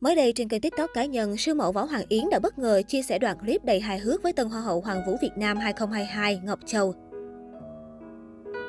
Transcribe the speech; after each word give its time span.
Mới 0.00 0.14
đây 0.14 0.32
trên 0.32 0.48
kênh 0.48 0.60
TikTok 0.60 0.90
cá 0.94 1.04
nhân, 1.04 1.36
siêu 1.36 1.54
mẫu 1.54 1.72
Võ 1.72 1.84
Hoàng 1.84 2.04
Yến 2.08 2.30
đã 2.30 2.38
bất 2.38 2.58
ngờ 2.58 2.82
chia 2.82 3.02
sẻ 3.02 3.18
đoạn 3.18 3.38
clip 3.38 3.64
đầy 3.64 3.80
hài 3.80 3.98
hước 3.98 4.22
với 4.22 4.32
tân 4.32 4.48
hoa 4.48 4.60
hậu 4.60 4.80
Hoàng 4.80 5.02
vũ 5.06 5.16
Việt 5.22 5.30
Nam 5.36 5.56
2022 5.56 6.40
Ngọc 6.44 6.58
Châu. 6.66 6.94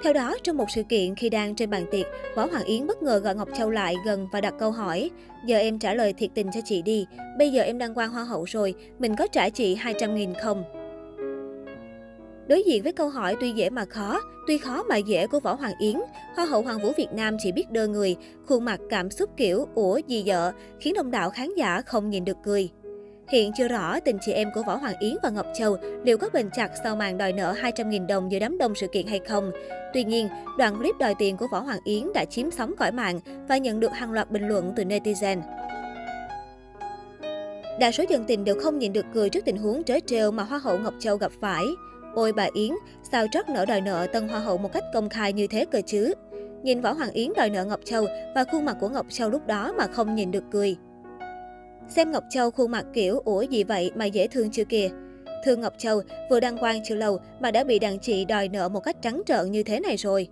Theo 0.03 0.13
đó, 0.13 0.35
trong 0.43 0.57
một 0.57 0.65
sự 0.75 0.83
kiện 0.83 1.15
khi 1.15 1.29
đang 1.29 1.55
trên 1.55 1.69
bàn 1.69 1.85
tiệc, 1.91 2.05
Võ 2.35 2.45
Hoàng 2.45 2.63
Yến 2.63 2.87
bất 2.87 3.03
ngờ 3.03 3.17
gọi 3.17 3.35
Ngọc 3.35 3.49
Châu 3.57 3.69
lại 3.69 3.95
gần 4.05 4.27
và 4.31 4.41
đặt 4.41 4.53
câu 4.59 4.71
hỏi 4.71 5.09
Giờ 5.45 5.57
em 5.57 5.79
trả 5.79 5.93
lời 5.93 6.13
thiệt 6.13 6.29
tình 6.33 6.47
cho 6.53 6.59
chị 6.65 6.81
đi, 6.81 7.05
bây 7.37 7.51
giờ 7.51 7.61
em 7.61 7.77
đang 7.77 7.97
quan 7.97 8.09
hoa 8.09 8.23
hậu 8.23 8.43
rồi, 8.43 8.73
mình 8.99 9.15
có 9.15 9.27
trả 9.27 9.49
chị 9.49 9.75
200.000 9.75 10.33
không? 10.41 10.80
Đối 12.47 12.63
diện 12.63 12.83
với 12.83 12.91
câu 12.91 13.09
hỏi 13.09 13.35
tuy 13.39 13.51
dễ 13.51 13.69
mà 13.69 13.85
khó, 13.85 14.21
tuy 14.47 14.57
khó 14.57 14.83
mà 14.83 14.97
dễ 14.97 15.27
của 15.27 15.39
Võ 15.39 15.53
Hoàng 15.53 15.73
Yến, 15.79 15.95
Hoa 16.35 16.45
hậu 16.45 16.61
Hoàng 16.61 16.81
vũ 16.81 16.91
Việt 16.97 17.13
Nam 17.13 17.37
chỉ 17.39 17.51
biết 17.51 17.71
đơ 17.71 17.87
người, 17.87 18.15
khuôn 18.45 18.65
mặt 18.65 18.79
cảm 18.89 19.09
xúc 19.09 19.29
kiểu 19.37 19.67
ủa 19.75 19.97
gì 19.97 20.23
vợ, 20.25 20.51
khiến 20.79 20.93
đông 20.93 21.11
đảo 21.11 21.29
khán 21.29 21.49
giả 21.57 21.81
không 21.81 22.09
nhìn 22.09 22.25
được 22.25 22.37
cười. 22.43 22.69
Hiện 23.31 23.51
chưa 23.57 23.67
rõ 23.67 23.99
tình 23.99 24.17
chị 24.21 24.31
em 24.31 24.49
của 24.55 24.63
Võ 24.67 24.75
Hoàng 24.75 24.99
Yến 24.99 25.15
và 25.23 25.29
Ngọc 25.29 25.45
Châu 25.53 25.77
liệu 26.03 26.17
có 26.17 26.29
bền 26.33 26.49
chặt 26.49 26.71
sau 26.83 26.95
màn 26.95 27.17
đòi 27.17 27.33
nợ 27.33 27.55
200.000 27.61 28.07
đồng 28.07 28.31
giữa 28.31 28.39
đám 28.39 28.57
đông 28.57 28.75
sự 28.75 28.87
kiện 28.87 29.07
hay 29.07 29.19
không. 29.19 29.51
Tuy 29.93 30.03
nhiên, 30.03 30.27
đoạn 30.57 30.77
clip 30.77 30.95
đòi 30.99 31.15
tiền 31.19 31.37
của 31.37 31.47
Võ 31.51 31.59
Hoàng 31.59 31.79
Yến 31.83 32.13
đã 32.13 32.25
chiếm 32.25 32.51
sóng 32.51 32.73
cõi 32.79 32.91
mạng 32.91 33.19
và 33.47 33.57
nhận 33.57 33.79
được 33.79 33.91
hàng 33.91 34.11
loạt 34.11 34.31
bình 34.31 34.47
luận 34.47 34.73
từ 34.75 34.83
netizen. 34.83 35.41
Đa 37.79 37.91
số 37.91 38.03
dân 38.09 38.23
tình 38.27 38.43
đều 38.43 38.55
không 38.59 38.79
nhìn 38.79 38.93
được 38.93 39.05
cười 39.13 39.29
trước 39.29 39.45
tình 39.45 39.57
huống 39.57 39.83
trớ 39.83 39.95
trêu 40.05 40.31
mà 40.31 40.43
Hoa 40.43 40.59
hậu 40.59 40.77
Ngọc 40.77 40.93
Châu 40.99 41.17
gặp 41.17 41.31
phải. 41.41 41.65
Ôi 42.15 42.33
bà 42.33 42.47
Yến, 42.53 42.71
sao 43.11 43.25
trót 43.31 43.49
nở 43.49 43.65
đòi 43.65 43.81
nợ 43.81 44.07
Tân 44.13 44.27
Hoa 44.27 44.39
hậu 44.39 44.57
một 44.57 44.73
cách 44.73 44.83
công 44.93 45.09
khai 45.09 45.33
như 45.33 45.47
thế 45.47 45.65
cơ 45.65 45.81
chứ? 45.85 46.13
Nhìn 46.63 46.81
Võ 46.81 46.91
Hoàng 46.91 47.11
Yến 47.11 47.33
đòi 47.35 47.49
nợ 47.49 47.65
Ngọc 47.65 47.79
Châu 47.85 48.05
và 48.35 48.43
khuôn 48.43 48.65
mặt 48.65 48.77
của 48.79 48.89
Ngọc 48.89 49.05
Châu 49.09 49.29
lúc 49.29 49.47
đó 49.47 49.73
mà 49.77 49.87
không 49.87 50.15
nhìn 50.15 50.31
được 50.31 50.43
cười. 50.51 50.75
Xem 51.89 52.11
Ngọc 52.11 52.23
Châu 52.29 52.51
khuôn 52.51 52.71
mặt 52.71 52.85
kiểu 52.93 53.19
ủa 53.25 53.41
gì 53.41 53.63
vậy 53.63 53.91
mà 53.95 54.05
dễ 54.05 54.27
thương 54.27 54.51
chưa 54.51 54.63
kìa. 54.63 54.89
Thương 55.45 55.61
Ngọc 55.61 55.73
Châu 55.77 56.01
vừa 56.29 56.39
đăng 56.39 56.57
quang 56.57 56.83
chưa 56.83 56.95
lâu 56.95 57.19
mà 57.39 57.51
đã 57.51 57.63
bị 57.63 57.79
đàn 57.79 57.99
chị 57.99 58.25
đòi 58.25 58.47
nợ 58.47 58.69
một 58.69 58.79
cách 58.79 59.01
trắng 59.01 59.21
trợn 59.25 59.51
như 59.51 59.63
thế 59.63 59.79
này 59.79 59.95
rồi. 59.95 60.27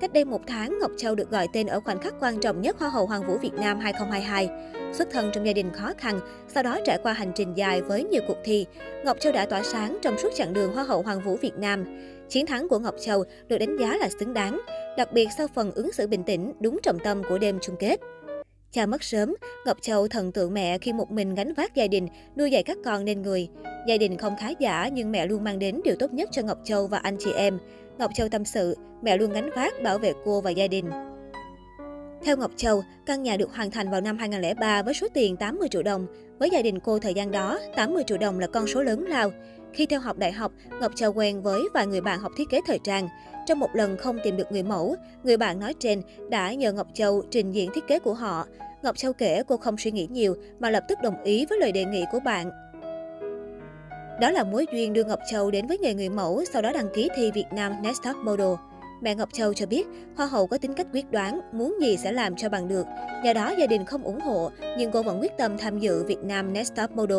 Cách 0.00 0.12
đây 0.12 0.24
một 0.24 0.40
tháng, 0.46 0.78
Ngọc 0.80 0.90
Châu 0.96 1.14
được 1.14 1.30
gọi 1.30 1.48
tên 1.52 1.66
ở 1.66 1.80
khoảnh 1.80 1.98
khắc 1.98 2.14
quan 2.20 2.40
trọng 2.40 2.60
nhất 2.60 2.78
Hoa 2.78 2.88
hậu 2.88 3.06
Hoàng 3.06 3.26
vũ 3.26 3.38
Việt 3.38 3.54
Nam 3.54 3.78
2022. 3.78 4.48
Xuất 4.92 5.10
thân 5.10 5.30
trong 5.32 5.46
gia 5.46 5.52
đình 5.52 5.70
khó 5.72 5.92
khăn, 5.98 6.20
sau 6.48 6.62
đó 6.62 6.78
trải 6.84 6.98
qua 7.02 7.12
hành 7.12 7.32
trình 7.34 7.54
dài 7.54 7.82
với 7.82 8.04
nhiều 8.04 8.22
cuộc 8.28 8.36
thi, 8.44 8.66
Ngọc 9.04 9.16
Châu 9.20 9.32
đã 9.32 9.46
tỏa 9.46 9.62
sáng 9.62 9.98
trong 10.02 10.18
suốt 10.18 10.28
chặng 10.34 10.52
đường 10.52 10.74
Hoa 10.74 10.84
hậu 10.84 11.02
Hoàng 11.02 11.20
vũ 11.20 11.36
Việt 11.36 11.54
Nam. 11.58 11.84
Chiến 12.28 12.46
thắng 12.46 12.68
của 12.68 12.78
Ngọc 12.78 12.94
Châu 13.00 13.24
được 13.48 13.58
đánh 13.58 13.76
giá 13.76 13.96
là 13.96 14.08
xứng 14.20 14.34
đáng, 14.34 14.60
đặc 14.96 15.12
biệt 15.12 15.28
sau 15.36 15.46
phần 15.54 15.72
ứng 15.72 15.92
xử 15.92 16.06
bình 16.06 16.24
tĩnh, 16.24 16.52
đúng 16.60 16.78
trọng 16.82 16.98
tâm 16.98 17.22
của 17.28 17.38
đêm 17.38 17.58
chung 17.62 17.76
kết. 17.78 18.00
Cha 18.72 18.86
mất 18.86 19.02
sớm, 19.02 19.34
Ngọc 19.66 19.76
Châu 19.80 20.08
thần 20.08 20.32
tượng 20.32 20.54
mẹ 20.54 20.78
khi 20.78 20.92
một 20.92 21.10
mình 21.10 21.34
gánh 21.34 21.54
vác 21.54 21.74
gia 21.74 21.86
đình, 21.86 22.08
nuôi 22.36 22.50
dạy 22.50 22.62
các 22.62 22.78
con 22.84 23.04
nên 23.04 23.22
người. 23.22 23.48
Gia 23.88 23.96
đình 23.96 24.16
không 24.16 24.36
khá 24.40 24.50
giả 24.58 24.88
nhưng 24.92 25.12
mẹ 25.12 25.26
luôn 25.26 25.44
mang 25.44 25.58
đến 25.58 25.80
điều 25.84 25.96
tốt 25.98 26.12
nhất 26.12 26.28
cho 26.32 26.42
Ngọc 26.42 26.58
Châu 26.64 26.86
và 26.86 26.98
anh 26.98 27.16
chị 27.18 27.32
em. 27.32 27.58
Ngọc 27.98 28.10
Châu 28.14 28.28
tâm 28.28 28.44
sự, 28.44 28.76
mẹ 29.02 29.16
luôn 29.16 29.32
gánh 29.32 29.50
vác 29.56 29.82
bảo 29.82 29.98
vệ 29.98 30.12
cô 30.24 30.40
và 30.40 30.50
gia 30.50 30.66
đình. 30.66 30.90
Theo 32.24 32.36
Ngọc 32.36 32.50
Châu, 32.56 32.82
căn 33.06 33.22
nhà 33.22 33.36
được 33.36 33.54
hoàn 33.54 33.70
thành 33.70 33.90
vào 33.90 34.00
năm 34.00 34.18
2003 34.18 34.82
với 34.82 34.94
số 34.94 35.06
tiền 35.14 35.36
80 35.36 35.68
triệu 35.68 35.82
đồng. 35.82 36.06
Với 36.38 36.50
gia 36.50 36.62
đình 36.62 36.80
cô 36.80 36.98
thời 36.98 37.14
gian 37.14 37.30
đó, 37.30 37.58
80 37.76 38.02
triệu 38.06 38.18
đồng 38.18 38.38
là 38.38 38.46
con 38.46 38.66
số 38.66 38.82
lớn 38.82 39.04
lao. 39.08 39.30
Khi 39.72 39.86
theo 39.86 40.00
học 40.00 40.18
đại 40.18 40.32
học, 40.32 40.52
Ngọc 40.80 40.92
Châu 40.94 41.12
quen 41.12 41.42
với 41.42 41.62
vài 41.74 41.86
người 41.86 42.00
bạn 42.00 42.20
học 42.20 42.32
thiết 42.36 42.50
kế 42.50 42.60
thời 42.66 42.78
trang. 42.84 43.08
Trong 43.46 43.58
một 43.58 43.70
lần 43.74 43.96
không 43.96 44.18
tìm 44.24 44.36
được 44.36 44.52
người 44.52 44.62
mẫu, 44.62 44.96
người 45.24 45.36
bạn 45.36 45.60
nói 45.60 45.74
trên 45.80 46.02
đã 46.30 46.54
nhờ 46.54 46.72
Ngọc 46.72 46.86
Châu 46.94 47.22
trình 47.30 47.52
diễn 47.52 47.70
thiết 47.74 47.86
kế 47.86 47.98
của 47.98 48.14
họ. 48.14 48.46
Ngọc 48.82 48.96
Châu 48.96 49.12
kể 49.12 49.42
cô 49.48 49.56
không 49.56 49.78
suy 49.78 49.90
nghĩ 49.90 50.06
nhiều 50.10 50.36
mà 50.58 50.70
lập 50.70 50.84
tức 50.88 50.98
đồng 51.02 51.22
ý 51.24 51.46
với 51.46 51.58
lời 51.58 51.72
đề 51.72 51.84
nghị 51.84 52.04
của 52.12 52.20
bạn. 52.20 52.50
Đó 54.20 54.30
là 54.30 54.44
mối 54.44 54.66
duyên 54.72 54.92
đưa 54.92 55.04
Ngọc 55.04 55.18
Châu 55.30 55.50
đến 55.50 55.66
với 55.66 55.78
nghề 55.78 55.94
người 55.94 56.08
mẫu, 56.08 56.44
sau 56.52 56.62
đó 56.62 56.72
đăng 56.72 56.88
ký 56.94 57.08
thi 57.16 57.30
Việt 57.34 57.46
Nam 57.52 57.72
Next 57.82 58.02
Top 58.02 58.16
Model. 58.16 58.54
Mẹ 59.02 59.14
Ngọc 59.14 59.28
Châu 59.32 59.54
cho 59.54 59.66
biết, 59.66 59.86
Hoa 60.16 60.26
hậu 60.26 60.46
có 60.46 60.58
tính 60.58 60.74
cách 60.74 60.86
quyết 60.92 61.10
đoán, 61.10 61.40
muốn 61.52 61.76
gì 61.80 61.96
sẽ 61.96 62.12
làm 62.12 62.36
cho 62.36 62.48
bằng 62.48 62.68
được. 62.68 62.86
Do 63.24 63.32
đó 63.32 63.54
gia 63.58 63.66
đình 63.66 63.84
không 63.84 64.02
ủng 64.02 64.20
hộ, 64.20 64.50
nhưng 64.78 64.90
cô 64.90 65.02
vẫn 65.02 65.20
quyết 65.20 65.32
tâm 65.38 65.58
tham 65.58 65.78
dự 65.78 66.04
Việt 66.04 66.18
Nam 66.22 66.52
Next 66.52 66.74
Top 66.74 66.90
Model. 66.90 67.18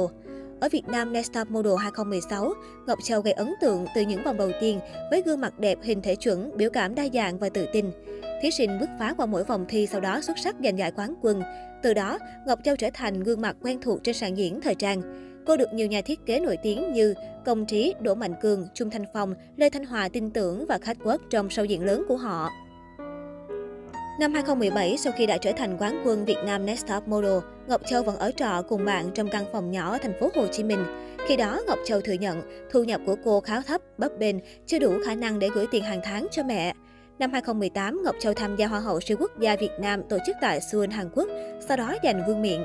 Ở 0.59 0.69
Việt 0.71 0.88
Nam 0.88 1.13
Next 1.13 1.33
Top 1.33 1.49
Model 1.49 1.73
2016, 1.79 2.53
Ngọc 2.88 2.99
Châu 3.03 3.21
gây 3.21 3.33
ấn 3.33 3.53
tượng 3.61 3.85
từ 3.95 4.01
những 4.01 4.23
vòng 4.23 4.38
đầu 4.38 4.51
tiên 4.61 4.79
với 5.11 5.21
gương 5.25 5.41
mặt 5.41 5.59
đẹp, 5.59 5.77
hình 5.83 6.01
thể 6.01 6.15
chuẩn, 6.15 6.57
biểu 6.57 6.69
cảm 6.69 6.95
đa 6.95 7.03
dạng 7.13 7.39
và 7.39 7.49
tự 7.49 7.65
tin. 7.73 7.91
Thí 8.41 8.51
sinh 8.51 8.79
bứt 8.79 8.89
phá 8.99 9.13
qua 9.17 9.25
mỗi 9.25 9.43
vòng 9.43 9.65
thi 9.69 9.88
sau 9.88 10.01
đó 10.01 10.21
xuất 10.21 10.38
sắc 10.38 10.55
giành 10.63 10.77
giải 10.77 10.91
quán 10.91 11.13
quân. 11.21 11.41
Từ 11.83 11.93
đó, 11.93 12.19
Ngọc 12.45 12.59
Châu 12.63 12.75
trở 12.75 12.89
thành 12.93 13.23
gương 13.23 13.41
mặt 13.41 13.55
quen 13.61 13.81
thuộc 13.81 14.03
trên 14.03 14.15
sàn 14.15 14.38
diễn 14.38 14.61
thời 14.61 14.75
trang. 14.75 15.28
Cô 15.45 15.57
được 15.57 15.73
nhiều 15.73 15.88
nhà 15.88 16.01
thiết 16.01 16.25
kế 16.25 16.39
nổi 16.39 16.57
tiếng 16.63 16.94
như 16.94 17.13
Công 17.45 17.66
Trí, 17.66 17.94
Đỗ 18.01 18.16
Mạnh 18.16 18.33
Cường, 18.41 18.67
Trung 18.73 18.89
Thanh 18.89 19.05
Phong, 19.13 19.33
Lê 19.57 19.69
Thanh 19.69 19.85
Hòa 19.85 20.09
tin 20.09 20.29
tưởng 20.31 20.66
và 20.66 20.77
khách 20.77 20.97
quốc 21.03 21.22
trong 21.29 21.50
sâu 21.50 21.66
diện 21.66 21.85
lớn 21.85 22.03
của 22.07 22.17
họ. 22.17 22.50
Năm 24.19 24.33
2017, 24.33 24.97
sau 24.97 25.13
khi 25.17 25.25
đã 25.25 25.38
trở 25.38 25.51
thành 25.51 25.77
quán 25.79 26.01
quân 26.05 26.25
Việt 26.25 26.38
Nam 26.45 26.66
Next 26.66 26.88
Top 26.88 27.07
Model, 27.07 27.38
Ngọc 27.67 27.81
Châu 27.85 28.03
vẫn 28.03 28.17
ở 28.17 28.31
trọ 28.31 28.61
cùng 28.69 28.85
bạn 28.85 29.09
trong 29.13 29.29
căn 29.29 29.45
phòng 29.53 29.72
nhỏ 29.72 29.91
ở 29.91 29.97
thành 30.01 30.19
phố 30.19 30.29
Hồ 30.35 30.47
Chí 30.47 30.63
Minh. 30.63 30.85
Khi 31.27 31.38
đó, 31.38 31.61
Ngọc 31.67 31.79
Châu 31.85 32.01
thừa 32.01 32.13
nhận 32.13 32.41
thu 32.71 32.83
nhập 32.83 33.01
của 33.06 33.16
cô 33.23 33.39
khá 33.39 33.61
thấp, 33.61 33.81
bấp 33.97 34.11
bênh, 34.19 34.35
chưa 34.66 34.79
đủ 34.79 34.94
khả 35.06 35.16
năng 35.16 35.39
để 35.39 35.50
gửi 35.53 35.67
tiền 35.71 35.83
hàng 35.83 36.01
tháng 36.03 36.27
cho 36.31 36.44
mẹ. 36.44 36.73
Năm 37.19 37.31
2018, 37.31 38.01
Ngọc 38.03 38.16
Châu 38.19 38.33
tham 38.33 38.56
gia 38.56 38.67
Hoa 38.67 38.79
hậu 38.79 39.00
siêu 39.00 39.17
quốc 39.19 39.39
gia 39.39 39.56
Việt 39.56 39.71
Nam 39.79 40.01
tổ 40.09 40.17
chức 40.25 40.35
tại 40.41 40.61
Seoul, 40.61 40.89
Hàn 40.89 41.09
Quốc, 41.13 41.27
sau 41.67 41.77
đó 41.77 41.95
giành 42.03 42.23
vương 42.27 42.41
miện. 42.41 42.61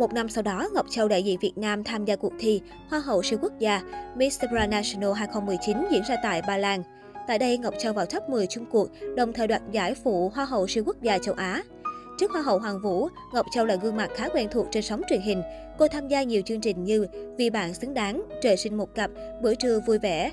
Một 0.00 0.12
năm 0.12 0.28
sau 0.28 0.42
đó, 0.42 0.68
Ngọc 0.74 0.86
Châu 0.90 1.08
đại 1.08 1.22
diện 1.22 1.38
Việt 1.40 1.58
Nam 1.58 1.84
tham 1.84 2.04
gia 2.04 2.16
cuộc 2.16 2.32
thi 2.38 2.60
Hoa 2.90 3.00
hậu 3.00 3.22
siêu 3.22 3.38
quốc 3.42 3.52
gia 3.58 3.82
Miss 4.16 4.40
Supranational 4.40 5.12
2019 5.12 5.76
diễn 5.90 6.02
ra 6.08 6.16
tại 6.22 6.42
Ba 6.46 6.56
Lan. 6.56 6.82
Tại 7.26 7.38
đây, 7.38 7.58
Ngọc 7.58 7.74
Châu 7.78 7.92
vào 7.92 8.06
top 8.06 8.28
10 8.28 8.46
chung 8.46 8.64
cuộc, 8.70 8.88
đồng 9.16 9.32
thời 9.32 9.46
đoạt 9.46 9.62
giải 9.72 9.94
phụ 9.94 10.28
Hoa 10.34 10.44
hậu 10.44 10.66
siêu 10.66 10.84
quốc 10.86 11.02
gia 11.02 11.18
châu 11.18 11.34
Á. 11.34 11.62
Trước 12.18 12.30
Hoa 12.30 12.42
hậu 12.42 12.58
Hoàng 12.58 12.80
Vũ, 12.82 13.08
Ngọc 13.34 13.46
Châu 13.54 13.66
là 13.66 13.74
gương 13.74 13.96
mặt 13.96 14.10
khá 14.14 14.28
quen 14.28 14.48
thuộc 14.50 14.66
trên 14.70 14.82
sóng 14.82 15.02
truyền 15.08 15.20
hình. 15.20 15.42
Cô 15.78 15.88
tham 15.88 16.08
gia 16.08 16.22
nhiều 16.22 16.42
chương 16.42 16.60
trình 16.60 16.84
như 16.84 17.06
Vì 17.38 17.50
bạn 17.50 17.74
xứng 17.74 17.94
đáng, 17.94 18.22
Trời 18.42 18.56
sinh 18.56 18.76
một 18.76 18.94
cặp, 18.94 19.10
Bữa 19.42 19.54
trưa 19.54 19.80
vui 19.86 19.98
vẻ. 19.98 20.30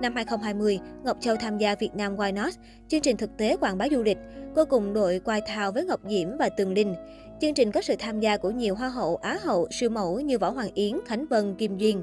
Năm 0.00 0.14
2020, 0.14 0.78
Ngọc 1.04 1.16
Châu 1.20 1.36
tham 1.36 1.58
gia 1.58 1.74
Việt 1.74 1.94
Nam 1.94 2.16
Why 2.16 2.34
Not, 2.34 2.54
chương 2.88 3.00
trình 3.00 3.16
thực 3.16 3.30
tế 3.36 3.56
quảng 3.56 3.78
bá 3.78 3.86
du 3.90 4.02
lịch. 4.02 4.18
Cô 4.54 4.64
cùng 4.64 4.94
đội 4.94 5.20
quay 5.24 5.40
thao 5.46 5.72
với 5.72 5.84
Ngọc 5.84 6.00
Diễm 6.08 6.28
và 6.38 6.48
Tường 6.48 6.74
Linh. 6.74 6.94
Chương 7.40 7.54
trình 7.54 7.72
có 7.72 7.82
sự 7.82 7.94
tham 7.98 8.20
gia 8.20 8.36
của 8.36 8.50
nhiều 8.50 8.74
hoa 8.74 8.88
hậu, 8.88 9.16
á 9.16 9.38
hậu, 9.42 9.68
siêu 9.70 9.90
mẫu 9.90 10.20
như 10.20 10.38
Võ 10.38 10.50
Hoàng 10.50 10.70
Yến, 10.74 10.98
Khánh 11.06 11.26
Vân, 11.26 11.54
Kim 11.54 11.78
Duyên. 11.78 12.02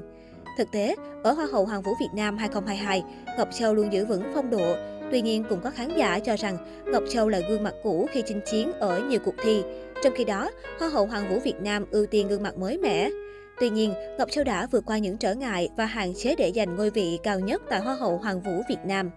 Thực 0.58 0.68
tế, 0.72 0.94
ở 1.22 1.32
Hoa 1.32 1.46
hậu 1.52 1.64
Hoàng 1.64 1.82
vũ 1.82 1.92
Việt 2.00 2.08
Nam 2.14 2.36
2022, 2.36 3.02
Ngọc 3.38 3.48
Châu 3.52 3.74
luôn 3.74 3.92
giữ 3.92 4.04
vững 4.04 4.22
phong 4.34 4.50
độ. 4.50 4.76
Tuy 5.10 5.22
nhiên, 5.22 5.44
cũng 5.48 5.60
có 5.60 5.70
khán 5.70 5.96
giả 5.96 6.18
cho 6.18 6.36
rằng 6.36 6.56
Ngọc 6.86 7.02
Châu 7.10 7.28
là 7.28 7.40
gương 7.48 7.62
mặt 7.62 7.74
cũ 7.82 8.06
khi 8.12 8.22
chinh 8.26 8.40
chiến 8.50 8.72
ở 8.72 9.00
nhiều 9.08 9.20
cuộc 9.24 9.34
thi. 9.42 9.62
Trong 10.02 10.12
khi 10.16 10.24
đó, 10.24 10.50
Hoa 10.78 10.88
hậu 10.88 11.06
Hoàng 11.06 11.28
vũ 11.30 11.38
Việt 11.38 11.60
Nam 11.60 11.84
ưu 11.90 12.06
tiên 12.06 12.28
gương 12.28 12.42
mặt 12.42 12.58
mới 12.58 12.78
mẻ. 12.78 13.10
Tuy 13.60 13.70
nhiên, 13.70 13.94
Ngọc 14.18 14.30
Châu 14.30 14.44
đã 14.44 14.66
vượt 14.66 14.84
qua 14.86 14.98
những 14.98 15.16
trở 15.16 15.34
ngại 15.34 15.68
và 15.76 15.86
hạn 15.86 16.12
chế 16.16 16.34
để 16.38 16.52
giành 16.54 16.76
ngôi 16.76 16.90
vị 16.90 17.18
cao 17.22 17.40
nhất 17.40 17.62
tại 17.70 17.80
Hoa 17.80 17.94
hậu 17.94 18.18
Hoàng 18.18 18.40
vũ 18.40 18.62
Việt 18.68 18.80
Nam. 18.84 19.10